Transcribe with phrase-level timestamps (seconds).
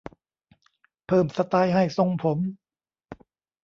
[1.07, 2.37] เพิ่มสไตล์ให้ทรงผม